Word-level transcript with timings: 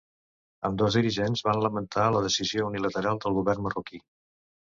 Ambdós 0.69 0.95
dirigents 0.99 1.43
van 1.49 1.59
lamentar 1.65 2.07
la 2.15 2.23
‘decisió 2.27 2.65
unilateral’ 2.71 3.23
del 3.27 3.35
govern 3.39 3.67
marroquí. 3.67 4.01